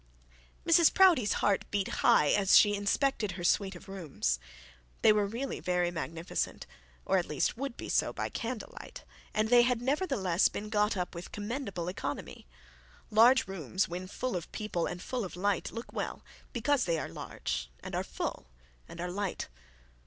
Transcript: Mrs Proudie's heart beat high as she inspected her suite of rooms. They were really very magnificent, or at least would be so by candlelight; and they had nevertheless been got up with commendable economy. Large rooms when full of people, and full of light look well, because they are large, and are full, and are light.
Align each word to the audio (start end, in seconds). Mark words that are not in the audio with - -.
Mrs 0.65 0.91
Proudie's 0.91 1.33
heart 1.45 1.63
beat 1.69 1.87
high 1.99 2.29
as 2.29 2.57
she 2.57 2.73
inspected 2.73 3.33
her 3.33 3.43
suite 3.43 3.75
of 3.75 3.87
rooms. 3.87 4.39
They 5.03 5.13
were 5.13 5.27
really 5.27 5.59
very 5.59 5.91
magnificent, 5.91 6.65
or 7.05 7.19
at 7.19 7.27
least 7.27 7.55
would 7.55 7.77
be 7.77 7.87
so 7.87 8.11
by 8.11 8.29
candlelight; 8.29 9.03
and 9.31 9.49
they 9.49 9.61
had 9.61 9.79
nevertheless 9.79 10.47
been 10.49 10.69
got 10.69 10.97
up 10.97 11.13
with 11.13 11.31
commendable 11.31 11.87
economy. 11.87 12.47
Large 13.11 13.47
rooms 13.47 13.87
when 13.87 14.07
full 14.07 14.35
of 14.35 14.51
people, 14.51 14.87
and 14.87 15.03
full 15.03 15.23
of 15.23 15.35
light 15.35 15.71
look 15.71 15.93
well, 15.93 16.23
because 16.51 16.85
they 16.85 16.97
are 16.97 17.07
large, 17.07 17.69
and 17.83 17.93
are 17.93 18.03
full, 18.03 18.47
and 18.89 18.99
are 18.99 19.11
light. 19.11 19.49